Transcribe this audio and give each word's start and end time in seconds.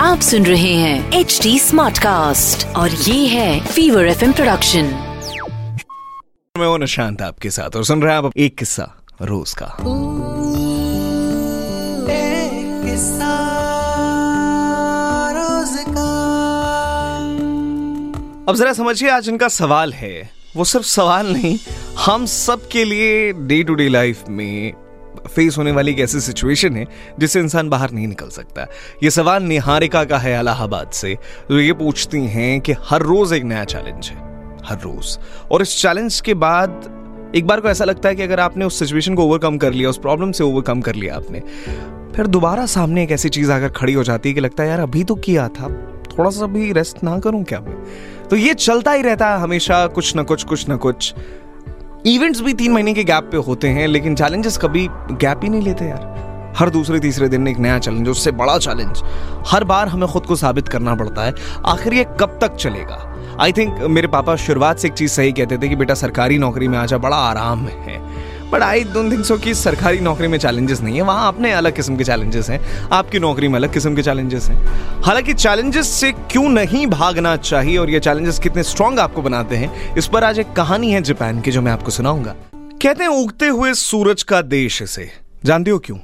आप 0.00 0.20
सुन 0.20 0.46
रहे 0.46 0.74
हैं 0.74 1.12
एच 1.12 1.40
डी 1.42 1.58
स्मार्ट 1.58 1.98
कास्ट 1.98 2.66
और 2.66 2.90
ये 2.90 3.26
है 3.26 3.66
फीवर 3.66 4.06
एफ़ 4.06 4.24
प्रोडक्शन 4.32 4.84
मैं 6.58 6.66
हूँ 6.66 6.78
निशांत 6.78 7.22
आपके 7.22 7.50
साथ 7.50 7.76
और 7.76 7.84
सुन 7.84 8.02
रहे 8.02 8.14
हैं 8.14 8.22
आप 8.22 8.32
एक 8.36 8.58
किस्सा 8.58 9.04
रोज 9.22 9.54
का। 9.62 9.66
अब 18.48 18.56
जरा 18.56 18.72
समझिए 18.72 19.10
आज 19.10 19.28
इनका 19.28 19.48
सवाल 19.48 19.92
है। 19.92 20.41
वो 20.54 20.64
सिर्फ़ 20.64 20.86
सवाल 20.86 21.26
नहीं, 21.26 21.58
हम 21.98 22.24
सब 22.26 22.66
के 22.68 22.84
लिए 22.84 23.32
डे 23.32 23.62
टू 23.62 23.74
डे 23.74 23.88
लाइफ 23.88 24.24
में 24.28 24.72
फेस 25.26 25.56
होने 25.58 25.72
वाली 25.72 25.90
एक 25.92 26.00
ऐसी 26.00 26.20
सिचुएशन 26.20 26.76
है, 26.76 26.86
जिससे 27.18 27.40
इंसान 27.40 27.68
बाहर 27.68 27.90
नहीं 27.90 28.06
निकल 28.08 28.28
सकता। 28.28 28.66
ये 29.02 29.10
सवाल 29.10 29.42
निहारिका 29.42 30.02
का 30.04 30.18
है 30.18 30.38
इलाहाबाद 30.40 30.90
से 30.90 31.14
तो 31.48 31.60
ये 31.60 31.72
पूछती 31.72 32.20
हैं 32.26 32.60
कि 32.60 32.72
हर 32.80 33.02
रोज 33.02 33.32
एक 33.32 33.44
नया 33.44 33.64
चैलेंज 33.64 34.08
है, 34.08 34.16
हर 34.64 34.78
रोज। 34.78 35.18
और 35.50 35.62
इस 35.62 35.80
चैलेंज 35.82 36.20
के 36.20 36.34
बाद 36.36 37.32
एक 37.36 37.46
बार 37.46 37.60
को 37.60 37.68
ऐसा 37.68 37.84
लगता 37.84 38.08
है 38.08 38.14
कि 38.14 38.22
अगर 38.22 38.40
आपने 38.40 38.64
उस 38.64 38.78
सिचुएशन 38.78 39.14
को 39.14 39.24
ओवरकम 39.24 39.58
कर 39.58 39.72
लिया, 39.72 39.90
उस 39.90 39.98
प्रॉब्लम 39.98 40.32
से 40.32 40.44
ओवरकम 40.44 40.80
कर 40.80 40.94
लिया 40.94 41.16
आपने, 41.16 41.40
फिर 42.16 42.26
दोबारा 42.26 42.66
सामने 42.68 43.02
एक 43.04 43.10
ऐसी 43.10 43.28
चीज़ 43.28 43.52
आकर 43.52 43.68
खड़ी 43.70 43.92
हो 43.92 44.04
जाती 44.04 44.28
है 44.28 44.34
कि 44.34 44.40
लगता 44.40 44.62
है, 44.62 44.68
यार, 44.68 44.80
अभी 44.80 45.04
तो 45.04 45.14
किया 45.16 45.48
था, 45.48 45.68
थोड़ा 46.08 46.30
सा 46.30 46.46
भी 46.46 46.72
रेस्ट 46.72 47.02
ना 47.04 47.18
करूँ 47.18 47.42
क्या 47.44 47.60
मैं? 47.60 47.76
तो 48.32 48.36
ये 48.36 48.54
चलता 48.54 48.92
ही 48.92 49.02
रहता 49.02 49.28
है 49.28 49.40
हमेशा, 49.40 49.86
कुछ 49.86 50.16
ना 50.16 50.22
कुछ 50.22 50.44
कुछ 50.44 50.68
ना 50.68 50.76
कुछ। 50.76 51.14
इवेंट्स 52.06 52.40
भी 52.40 52.52
तीन 52.52 52.72
महीने 52.72 52.94
के 52.94 53.04
गैप 53.04 53.28
पे 53.32 53.36
होते 53.36 53.68
हैं, 53.68 53.88
लेकिन 53.88 54.14
चैलेंजेस 54.14 54.58
कभी 54.58 54.88
गैप 55.12 55.40
ही 55.42 55.48
नहीं 55.48 55.62
लेते 55.62 55.84
यार। 55.84 56.54
हर 56.56 56.70
दूसरे, 56.70 57.00
तीसरे 57.00 57.28
दिन 57.28 57.48
एक 57.48 57.58
नया 57.58 57.78
चैलेंज 57.78 58.08
उससे 58.08 58.30
बड़ा 58.30 58.58
चैलेंज 58.58 59.02
हर 59.46 59.64
बार 59.64 59.88
हमें 59.88 60.08
खुद 60.08 60.26
को 60.26 60.36
साबित 60.36 60.68
करना 60.68 60.94
पड़ता 60.94 61.22
है, 61.22 61.34
आखिर 61.66 61.94
ये 61.94 62.04
कब 62.20 62.38
तक 62.40 62.56
चलेगा? 62.56 63.16
आई 63.40 63.52
थिंक 63.52 63.78
मेरे 63.80 64.08
पापा 64.08 64.36
शुरुआत 64.36 64.78
से 64.78 64.88
एक 64.88 64.94
चीज़ 64.94 65.10
सही 65.10 65.32
कहते 65.32 65.58
थे 65.58 65.68
कि, 65.68 65.76
बेटा, 65.76 65.94
सरकारी 65.94 66.38
नौकरी 66.38 66.68
में 66.68 66.78
आ 66.78 66.82
आजा, 66.82 66.98
बड़ा 66.98 67.16
आराम 67.16 67.58
है। 67.58 68.01
But 68.52 68.62
I 68.62 68.84
don't 68.84 69.12
think 69.12 69.24
so 69.24 69.36
कि 69.38 69.54
सरकारी 69.54 70.00
नौकरी 70.00 70.28
में 70.28 70.38
चैलेंजेस 70.38 70.80
नहीं 70.80 70.96
है, 70.96 71.02
वहाँ 71.02 71.28
अपने 71.28 71.52
अलग 71.52 71.76
किस्म 71.76 71.96
के 71.96 72.04
चैलेंजेस 72.04 72.50
हैं। 72.50 72.60
आपकी 72.92 73.18
नौकरी 73.18 73.48
में 73.48 73.54
अलग 73.54 73.72
किस्म 73.72 73.94
के 73.96 74.02
चैलेंजेस 74.02 74.48
हैं। 74.48 75.02
हालाँकि 75.02 75.34
चैलेंजेस 75.34 75.88
से 75.88 76.12
क्यों 76.12 76.48
नहीं 76.48 76.86
भागना 76.86 77.36
चाहिए 77.36 77.76
और 77.78 77.90
ये 77.90 78.00
चैलेंजेस 78.00 78.38
कितने 78.38 78.62
स्ट्रांग 78.62 78.98
आपको 78.98 79.22
बनाते 79.22 79.56
हैं, 79.56 79.96
इस 79.96 80.06
पर 80.06 80.24
आज 80.24 80.38
एक 80.38 80.52
कहानी 80.52 80.92
है 80.92 81.02
जापान 81.02 81.40
की 81.40 81.50
जो 81.50 81.62
मैं 81.62 81.72
आपको 81.72 81.90
सुनाऊँगा। 81.90 82.34
कहते 82.54 83.04
हैं, 83.04 83.10
उगते 83.10 83.46
हुए 83.46 83.74
सूरज 83.74 84.22
का 84.22 84.42
देश 84.42 84.82
इसे। 84.82 85.10
जानते 85.44 85.70
हो 85.70 85.78
क्यों? 85.78 85.98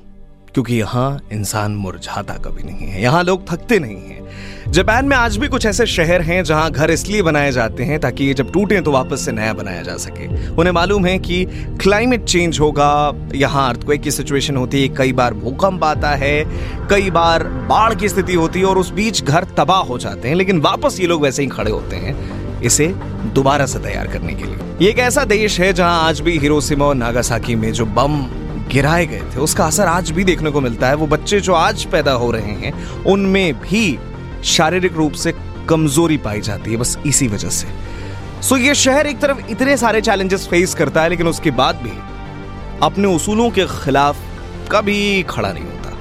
क्योंकि 0.58 0.74
यहाँ 0.74 1.20
इंसान 1.32 1.72
मुरझाता 1.72 2.34
कभी 2.44 2.62
नहीं 2.62 2.86
है, 2.86 3.02
यहाँ 3.02 3.22
लोग 3.24 3.46
थकते 3.48 3.78
नहीं 3.78 3.96
हैं। 3.96 4.72
जापान 4.72 5.04
में 5.04 5.16
आज 5.16 5.36
भी 5.36 5.48
कुछ 5.48 5.66
ऐसे 5.66 5.84
शहर 5.86 6.20
हैं 6.20 6.42
जहाँ 6.44 6.70
घर 6.70 6.90
इसलिए 6.90 7.22
बनाए 7.22 7.50
जाते 7.52 7.84
हैं 7.84 7.98
ताकि 8.00 8.24
ये 8.24 8.32
जब 8.34 8.50
टूटे 8.52 8.80
तो 8.80 8.92
वापस 8.92 9.24
से 9.24 9.32
नया 9.32 9.52
बनाया 9.52 9.82
जा 9.82 9.96
सके। 9.96 10.26
उन्हें 10.50 10.72
मालूम 10.72 11.06
है 11.06 11.18
कि 11.18 11.44
क्लाइमेट 11.82 12.24
चेंज 12.24 12.58
होगा, 12.60 13.12
यहाँ 13.34 13.68
अर्थक्वेक 13.68 14.02
की 14.02 14.10
सिचुएशन 14.10 14.56
होती 14.56 14.82
है, 14.82 14.88
कई 14.88 15.12
बार 15.12 15.34
भूकंप 15.34 15.84
आता 15.84 16.10
है, 16.14 16.44
कई 16.90 17.10
बार 17.10 17.44
बाढ़ 17.68 17.94
की 17.94 18.08
स्थिति 18.08 18.34
होती 18.34 18.58
है 18.58 18.66
और 18.66 18.78
उस 18.78 18.90
बीच 18.90 19.22
घर 19.24 19.44
तबाह 19.58 19.82
हो 19.82 19.98
जाते 19.98 20.28
हैं, 20.28 20.34
लेकिन 20.34 20.60
वापस 20.60 20.98
ये 21.00 21.06
लोग 21.06 21.22
वैसे 21.22 21.42
ही 21.42 21.48
खड़े 21.48 21.70
होते 21.70 21.96
हैं, 21.96 22.16
इसे 22.62 22.88
दोबारा 23.34 23.66
से 23.66 23.78
तैयार 23.78 24.08
करने 24.08 24.34
के 24.34 24.44
लिए। 24.44 24.58
ये 24.80 24.90
एक 24.90 24.98
ऐसा 24.98 25.24
देश 25.26 25.60
है 25.60 25.72
जहाँ 25.72 26.02
आज 26.02 26.20
भी 26.20 26.38
हिरोशिमा 26.38 26.84
और 26.84 26.94
नागासाकी 26.96 27.54
में 27.54 27.72
जो 27.72 27.86
बम 27.86 28.20
गिराए 28.68 29.06
गए 29.06 29.22
थे। 29.34 29.40
उसका 29.40 29.64
असर 29.64 29.86
आज 29.86 30.10
भी 30.10 30.24
देखने 30.24 30.50
को 30.50 30.60
मिलता 30.60 30.88
है। 30.88 30.94
वो 30.94 31.06
बच्चे 31.06 31.40
जो 31.40 31.54
आज 31.54 31.84
पैदा 31.84 32.12
हो 32.12 32.30
रहे 32.30 32.52
हैं, 32.54 33.04
उनमें 33.04 33.60
भी 33.60 33.98
शारीरिक 34.46 34.92
रूप 34.92 35.12
से 35.14 35.32
कमज़ोरी 35.68 36.16
पाई 36.16 36.40
जाती 36.40 36.70
है, 36.70 36.76
बस 36.76 36.98
इसी 37.06 37.28
वजह 37.28 37.50
से। 37.50 37.68
सो 38.42 38.56
ये 38.56 38.74
शहर 38.74 39.06
एक 39.06 39.18
तरफ़ 39.18 39.50
इतने 39.50 39.76
सारे 39.76 40.00
चैलेंजेस 40.00 40.46
फेस 40.46 40.74
करता 40.74 41.02
है, 41.02 41.08
लेकिन 41.08 41.28
उसके 41.28 41.50
बाद 41.52 41.76
भी 41.76 41.92
अपने 42.82 43.06
उसूलों 43.06 43.50
के 43.50 43.64
खिलाफ 43.74 44.16
कभी 44.72 45.22
खड़ा 45.22 45.52
नहीं 45.52 45.64
होता। 45.64 45.96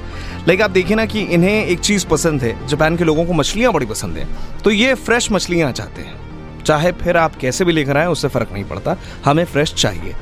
लाइक 0.48 0.62
आप 0.62 0.72
देखिए 0.72 0.96
ना 0.96 1.06
कि 1.06 1.22
इन्हें 1.22 1.66
एक 1.66 1.80
चीज़ 1.80 2.06
पसंद 2.08 2.42
है, 2.42 2.68
जापान 2.68 2.98
के 2.98 3.04
लोगों 3.04 3.26
को 3.26 3.34
मछलियाँ 3.34 3.74
बड़ी 3.74 3.86
पसंद 3.86 4.18
है 4.18 4.28
तो 4.64 4.72
ये 4.72 4.94
फ्रेश 4.96 5.32
मछलियाँ 5.32 5.72
चाहते 5.72 6.02
हैं। 6.02 6.64
चाहे 6.64 6.92
फिर 6.92 7.18
आप 7.18 7.36
कैसे 7.36 7.66
भी 7.66 7.74
लेकर 7.74 7.98
आए, 7.98 8.06
उससे 8.06 8.28
फ़र्क 8.28 8.50
नहीं 8.54 8.64
पड़ता। 8.64 8.96
हमें 9.26 9.44
फ्रेश 9.46 9.74
चाहिए। 9.74 10.16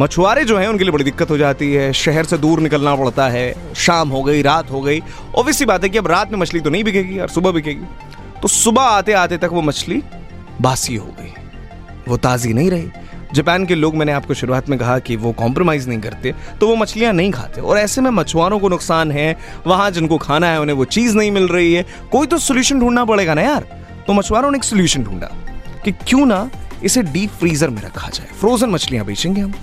मछुआरे 0.00 0.44
जो 0.44 0.58
हैं, 0.58 0.68
उनके 0.68 0.84
लिए 0.84 0.92
बड़ी 0.92 1.04
दिक्कत 1.04 1.30
हो 1.30 1.36
जाती 1.36 1.72
है। 1.72 1.92
शहर 1.92 2.24
से 2.24 2.38
दूर 2.38 2.60
निकलना 2.60 2.94
पड़ता 2.96 3.28
है। 3.28 3.74
शाम 3.76 4.08
हो 4.08 4.22
गई, 4.22 4.42
रात 4.42 4.70
हो 4.70 4.80
गई। 4.80 5.02
ऑब्वियसली 5.34 5.66
बात 5.66 5.82
है 5.82 5.88
कि 5.88 5.98
अब 5.98 6.06
रात 6.06 6.32
में 6.32 6.38
मछली 6.38 6.60
तो 6.60 6.70
नहीं 6.70 6.84
बिकेगी 6.84 7.18
और 7.18 7.28
सुबह 7.28 7.50
बिकेगी। 7.50 7.84
तो 8.42 8.48
सुबह 8.48 8.82
आते 8.82 9.12
आते 9.12 9.36
तक 9.36 9.48
वो 9.52 9.62
मछली 9.62 10.02
बासी 10.60 10.96
हो 10.96 11.14
गई। 11.20 11.32
वो 12.08 12.16
ताज़ी 12.16 12.52
नहीं 12.52 12.70
रही। 12.70 12.88
जापान 13.34 13.66
के 13.66 13.74
लोग, 13.74 13.94
मैंने 13.94 14.12
आपको 14.12 14.34
शुरुआत 14.34 14.68
में 14.68 14.78
कहा 14.78 14.98
कि 14.98 15.16
वो 15.16 15.32
कॉम्प्रोमाइज 15.32 15.88
नहीं 15.88 16.00
करते 16.00 16.34
तो 16.60 16.68
वो 16.68 16.76
मछलियाँ 16.76 17.12
नहीं 17.12 17.30
खाते। 17.30 17.60
और 17.60 17.78
ऐसे 17.78 18.00
में 18.00 18.10
मछुआरों 18.10 18.58
को 18.58 18.68
नुकसान 18.68 19.12
है। 19.12 19.36
वहाँ 19.66 19.90
जिनको 19.90 20.18
खाना 20.18 20.46
है, 20.46 20.60
उन्हें 20.60 20.76
वो 20.76 20.84
चीज़ 20.84 21.16
नहीं 21.16 21.30
मिल 21.30 21.48
रही 21.48 21.74
है। 21.74 21.86
कोई 22.12 22.26
तो 22.26 22.38
सोल्यूशन 22.38 22.80
ढूंढना 22.80 23.04
पड़ेगा 23.04 23.34
ना 23.34 23.42
यार। 23.42 23.86
तो 24.06 24.12
मछुआरों 24.12 24.50
ने 24.50 24.58
एक 24.58 24.64
सोल्यूशन 24.64 25.04
ढूंढा 25.04 25.30
कि 25.84 25.92
क्यों 25.92 26.26
ना 26.26 26.50
इसे 26.84 27.02
डीप 27.02 27.30
फ्रीजर 27.30 27.70
में 27.70 27.82
रखा 27.82 28.08
जाए। 28.08 28.26
फ्रोजन 28.40 28.70
मछलियाँ 28.70 29.06
बेचेंगे 29.06 29.40
हम। 29.40 29.54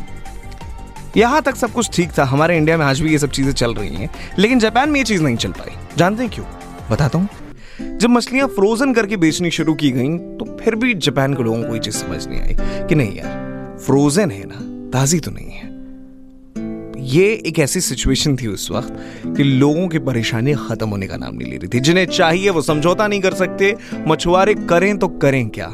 यहाँ 1.18 1.42
तक 1.42 1.56
सब 1.56 1.72
कुछ 1.72 1.90
ठीक 1.94 2.10
था, 2.18 2.24
हमारे 2.24 2.58
इंडिया 2.58 2.78
में 2.78 2.86
आज 2.86 3.00
भी 3.02 3.12
ये 3.12 3.18
सब 3.20 3.30
चीज़ें 3.30 3.52
चल 3.54 3.74
रही 3.74 3.96
हैं, 3.96 4.10
लेकिन 4.40 4.60
जापान 4.60 4.90
में 4.90 5.00
ये 5.00 5.04
चीज़ 5.04 5.24
नहीं 5.24 5.36
चल 5.36 5.52
पाई। 5.52 5.76
जानते 5.98 6.24
हैं 6.24 6.32
क्यों? 6.32 6.46
बताता 6.92 7.18
हूँ। 7.18 7.98
जब 7.98 8.10
मछलियाँ 8.10 8.48
फ्रोजन 8.48 8.94
करके 8.94 9.18
बेचनी 9.18 9.52
शुरू 9.52 9.74
की 9.74 9.90
गई 9.92 10.18
तो 10.38 10.58
फिर 10.58 10.76
भी 10.76 10.94
जापान 10.96 11.34
के 11.34 11.44
लोगों 11.44 11.64
को 11.64 11.74
ये 11.74 11.80
चीज़ 11.80 11.96
समझ 11.96 12.26
नहीं 12.28 12.42
आई 12.42 12.56
कि 12.88 12.96
नहीं 12.96 13.16
यार 13.16 13.78
फ्रोजन 13.86 14.32
है 14.32 14.44
ना, 14.46 14.60
ताजी 14.92 15.20
तो 15.20 15.32
नहीं 15.32 15.52
है। 15.52 15.70
ये 17.08 17.26
एक 17.48 17.60
ऐसी 17.60 17.82
सिचुएशन 17.82 18.36
थी 18.36 18.48
उस 18.48 18.70
वक्त 18.72 18.98
कि 19.38 19.44
लोगों 19.44 19.88
की 19.88 20.00
परेशानी 20.00 20.54
खत्म 20.60 20.90
होने 20.90 21.08
का 21.08 21.18
नाम 21.18 21.36
नहीं 21.36 21.52
ले 21.52 21.58
रही 21.58 21.68
थी। 21.68 21.80
जिन्हें 21.80 22.06
चाहिए 22.08 22.50
वो 22.50 22.62
समझौता 22.62 23.08
नहीं 23.08 23.22
कर 23.22 23.34
सकते, 23.34 23.76
मछुआरे 24.08 24.54
करें 24.70 24.98
तो 24.98 25.08
करें 25.08 25.50
क्या? 25.50 25.74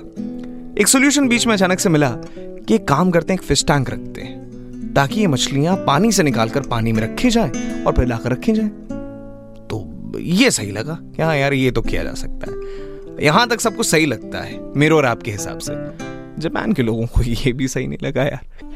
एक 0.81 0.87
सोल्यूशन 0.87 1.27
बीच 1.27 1.47
में 1.47 1.53
अचानक 1.53 1.79
से 1.79 1.89
मिला 1.89 2.09
कि 2.09 2.75
एक 2.75 2.87
काम 2.87 3.11
करते 3.11 3.33
हैं, 3.33 3.39
एक 3.39 3.45
फ़िश 3.45 3.65
टैंक 3.65 3.89
रखते 3.89 4.21
हैं। 4.21 4.36
ताकि 4.97 5.19
ये 5.19 5.27
मछलियाँ 5.27 5.75
पानी 5.77 6.11
से 6.11 6.23
निकालकर 6.23 6.61
पानी 6.61 6.91
में 6.91 7.01
रखी 7.01 7.29
जाए 7.29 7.83
और 7.83 7.93
फिर 7.93 8.07
लाकर 8.07 8.31
रखी 8.31 8.51
जाए। 8.51 8.67
तो 9.69 10.19
ये 10.19 10.51
सही 10.51 10.71
लगा 10.71 10.97
कि 11.15 11.21
हाँ 11.21 11.35
यार, 11.37 11.53
ये 11.53 11.71
तो 11.71 11.81
किया 11.81 12.03
जा 12.03 12.13
सकता 12.13 12.51
है। 12.51 13.25
यहाँ 13.25 13.47
तक 13.47 13.59
सब 13.59 13.75
कुछ 13.75 13.87
सही 13.87 14.05
लगता 14.05 14.41
है, 14.41 14.59
मेरे 14.75 14.95
और 14.95 15.05
आपके 15.05 15.31
हिसाब 15.31 15.59
से। 15.59 15.73
जापान 16.41 16.73
के 16.73 16.83
लोगों 16.83 17.05
को 17.05 17.21
ये 17.21 17.53
भी 17.53 17.67
सही 17.67 17.87
नहीं 17.87 17.99
लगा 18.03 18.23
यार। 18.23 18.66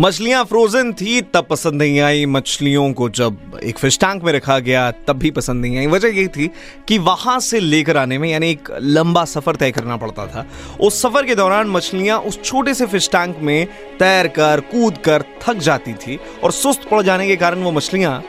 मछलियाँ 0.00 0.44
फ्रोजन 0.44 0.92
थी, 0.92 1.20
तब 1.24 1.46
पसंद 1.50 1.74
नहीं 1.74 1.98
आई। 2.00 2.26
मछलियों 2.26 2.92
को 2.92 3.08
जब 3.10 3.58
एक 3.64 3.78
फ़िश 3.78 3.98
टैंक 3.98 4.22
में 4.24 4.32
रखा 4.32 4.58
गया, 4.58 4.90
तब 5.08 5.16
भी 5.18 5.30
पसंद 5.30 5.60
नहीं 5.62 5.78
आई। 5.78 5.86
वजह 5.86 6.08
ये 6.08 6.26
थी 6.28 6.46
कि 6.88 6.98
वहाँ 6.98 7.38
से 7.40 7.60
लेकर 7.60 7.96
आने 7.96 8.18
में, 8.18 8.28
यानी 8.30 8.50
एक 8.50 8.68
लंबा 8.80 9.24
सफ़र 9.24 9.56
तय 9.56 9.70
करना 9.70 9.96
पड़ता 9.96 10.26
था। 10.26 10.46
उस 10.80 11.00
सफ़र 11.02 11.26
के 11.26 11.34
दौरान 11.34 11.68
मछलियाँ 11.68 12.18
उस 12.20 12.42
छोटे 12.44 12.74
से 12.74 12.86
फ़िश 12.86 13.08
टैंक 13.08 13.38
में 13.42 13.66
तैर 13.98 14.28
कर, 14.28 14.60
कूद 14.70 14.98
कर 14.98 15.24
थक 15.42 15.56
जाती 15.58 15.92
थी 15.96 16.18
और 16.44 16.52
सुस्त 16.52 16.88
पड़ 16.90 17.02
जाने 17.02 17.26
के 17.26 17.36
कारण 17.36 17.62
वो 17.62 17.72
मछलियाँ 17.72 18.22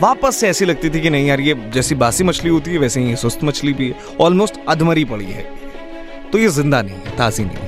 वापस 0.00 0.36
से 0.36 0.48
ऐसी 0.48 0.64
लगती 0.64 0.90
थी 0.90 1.00
कि 1.00 1.10
नहीं 1.10 1.26
यार, 1.26 1.40
ये 1.40 1.54
जैसी 1.74 1.94
बासी 1.94 2.24
मछली 2.24 2.50
होती 2.50 2.70
है, 2.70 2.78
वैसे 2.78 3.00
ही 3.00 3.16
सुस्त 3.16 3.44
मछली 3.44 3.72
भी 3.72 3.88
है। 3.88 4.16
ऑलमोस्ट 4.20 4.60
अधमरी 4.68 5.04
पड़ी 5.04 5.24
है। 5.24 5.50
तो 6.32 6.38
ये 6.38 6.48
ज़िंदा 6.48 6.82
नहीं 6.82 6.96
है, 6.96 7.16
ताजी 7.16 7.44
नहीं 7.44 7.56
है। 7.56 7.65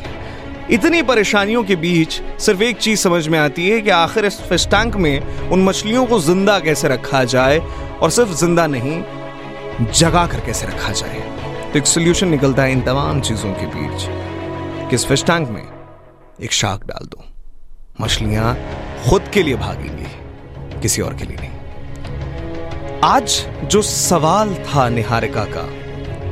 इतनी 0.71 1.03
परेशानियों 1.03 1.63
के 1.65 1.77
बीच 1.77 2.21
सिर्फ़ 2.41 2.63
एक 2.63 2.79
चीज़ 2.79 3.01
समझ 3.01 3.27
में 3.29 3.39
आती 3.39 3.69
है 3.69 3.81
कि 3.81 3.91
आखिर 3.91 4.25
इस 4.25 4.41
फ़िश 4.49 4.67
टैंक 4.67 4.97
में 4.97 5.49
उन 5.51 5.63
मछलियों 5.65 6.05
को 6.07 6.19
ज़िंदा 6.21 6.59
कैसे 6.61 6.89
रखा 6.89 7.23
जाए 7.25 7.59
और 8.03 8.11
सिर्फ़ 8.11 8.33
ज़िंदा 8.37 8.67
नहीं 8.67 9.03
जगा 9.93 10.27
कर 10.27 10.41
कैसे 10.47 10.67
रखा 10.67 10.93
जाए। 10.93 11.21
तो 11.73 11.79
एक 11.79 11.87
सोल्यूशन 11.87 12.29
निकलता 12.29 12.63
है 12.63 12.73
इन 12.73 12.81
तमाम 12.83 13.21
चीज़ों 13.21 13.53
के 13.53 13.67
बीच 13.67 14.05
कि 14.91 14.97
इस 14.97 15.07
फ़िश 15.07 15.25
टैंक 15.25 15.49
में 15.49 15.63
एक 16.43 16.53
शार्क 16.53 16.85
डाल 16.87 17.07
दो। 17.07 17.25
मछलियाँ 18.01 18.55
खुद 19.09 19.31
के 19.35 19.43
लिए 19.43 19.57
भागेंगी, 19.57 20.81
किसी 20.83 21.03
और 21.03 21.15
के 21.15 21.25
लिए 21.25 21.37
नहीं। 21.41 23.01
आज 23.05 23.43
जो 23.65 23.83
सवाल 23.85 24.55
था 24.67 24.89
निहारिका 24.89 25.45
का 25.47 25.69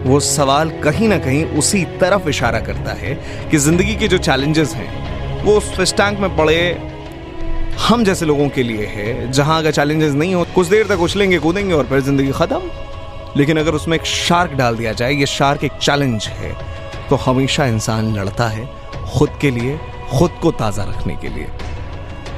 वो 0.07 0.19
सवाल 0.23 0.71
कहीं 0.81 1.09
ना 1.09 1.19
कहीं 1.19 1.45
उसी 1.59 1.85
तरफ़ 2.01 2.29
इशारा 2.29 2.61
करता 2.61 2.93
है 2.95 3.15
कि 3.51 3.59
ज़िंदगी 3.59 3.95
के 3.97 4.09
जो 4.09 4.19
चैलेंजेस 4.19 4.75
हैं, 4.75 5.43
वो 5.45 5.57
उस 5.57 5.95
टैंक 5.97 6.19
में 6.21 6.37
पड़े 6.37 6.59
हम 7.81 8.05
जैसे 8.05 8.27
लोगों 8.27 8.49
के 8.49 8.63
लिए 8.63 8.87
है, 8.87 9.33
जहाँ 9.33 9.59
अगर 9.59 9.73
चैलेंजेस 9.73 10.13
नहीं 10.15 10.35
हो, 10.35 10.45
कुछ 10.55 10.67
देर 10.67 10.87
तक 10.87 11.01
उछलेंगे, 11.01 11.39
कूदेंगे 11.39 11.75
और 11.75 11.87
फिर 11.87 12.01
ज़िंदगी 12.03 12.33
खत्म। 12.33 12.71
लेकिन 13.37 13.59
अगर 13.59 13.75
उसमें 13.75 13.97
एक 13.97 14.07
शार्क 14.07 14.53
डाल 14.53 14.77
दिया 14.77 14.93
जाए, 14.93 15.13
ये 15.13 15.27
शार्क 15.29 15.65
एक 15.65 15.73
चैलेंज 15.73 16.27
है 16.29 16.55
तो 17.09 17.17
हमेशा 17.17 17.67
इंसान 17.67 18.15
लड़ता 18.15 18.49
है 18.49 18.69
खुद 19.09 19.31
के 19.41 19.51
लिए, 19.51 19.79
खुद 20.11 20.31
को 20.43 20.51
ताज़ा 20.53 20.85
रखने 20.85 21.17
के 21.17 21.29
लिए। 21.29 21.49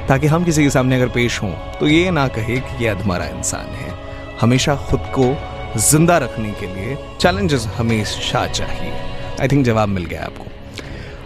ताकि 0.07 0.27
हम 0.27 0.43
किसी 0.43 0.63
के 0.63 0.69
सामने 0.69 0.95
अगर 0.95 1.07
पेश 1.13 1.41
हों 1.43 1.51
तो 1.79 1.87
ये 1.87 2.11
ना 2.11 2.27
कहे 2.29 2.57
कि 2.57 2.83
ये 2.83 2.89
अधमरा 2.89 3.25
इंसान 3.27 3.73
है। 3.75 3.93
हमेशा 4.41 4.75
खुद 4.89 4.99
को 5.17 5.33
ज़िंदा 5.77 6.17
रखने 6.17 6.51
के 6.59 6.67
लिए 6.67 6.97
चैलेंजेस 7.21 7.65
हमेशा 7.75 8.45
चाहिए। 8.47 8.93
आई 9.41 9.47
थिंक 9.47 9.65
जवाब 9.65 9.89
मिल 9.89 10.05
गया 10.05 10.23
आपको। 10.23 10.45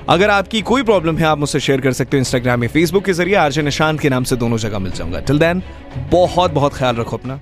अगर 0.10 0.30
आपकी 0.30 0.62
कोई 0.62 0.84
प्रॉब्लम 0.84 1.18
है 1.18 1.25
आप 1.25 1.38
मुझसे 1.38 1.60
शेयर 1.60 1.81
कर 1.81 1.94
सकते 1.94 2.18
हो 2.18 2.19
इंस्टाग्राम 2.19 2.63
या 2.63 2.69
फेसबुक 2.69 3.06
के 3.06 3.13
ज़रिए। 3.13 3.36
आरजे 3.36 3.62
निशांत 3.62 4.00
के 4.00 4.10
नाम 4.10 4.24
से 4.24 4.36
दोनों 4.36 4.57
जगह 4.57 4.80
मिल 4.80 4.92
जाऊँगा। 4.92 5.19
टिल 5.19 5.40
देन 5.40 5.63
बहुत 6.12 6.51
बहुत 6.51 6.74
ख्याल 6.74 6.95
रखो 6.95 7.18
अपना। 7.18 7.40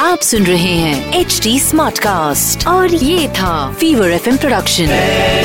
आप 0.00 0.18
सुन 0.20 0.46
रहे 0.46 0.74
हैं 0.74 1.20
एच 1.20 1.40
डी 1.42 1.58
स्मार्ट 1.60 1.98
कास्ट 1.98 2.66
और 2.66 2.94
ये 2.94 3.28
था 3.28 3.72
fever 3.72 4.10
F 4.10 4.28
production 4.38 4.86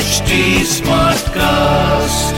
HD 0.00 0.42
Smartcast. 0.74 2.37